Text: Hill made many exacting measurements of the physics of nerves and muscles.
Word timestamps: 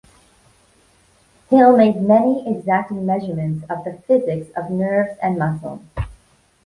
Hill 1.51 1.77
made 1.77 1.97
many 2.01 2.43
exacting 2.49 3.05
measurements 3.05 3.63
of 3.69 3.83
the 3.83 4.01
physics 4.07 4.49
of 4.57 4.71
nerves 4.71 5.15
and 5.21 5.37
muscles. 5.37 5.81